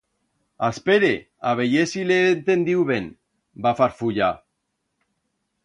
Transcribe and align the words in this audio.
Aspere, 0.67 1.11
a 1.49 1.51
veyer 1.59 1.85
si 1.91 2.07
le 2.07 2.17
he 2.21 2.31
entendiu 2.37 2.87
ben, 2.93 3.13
va 3.67 3.77
farfullar. 3.83 4.33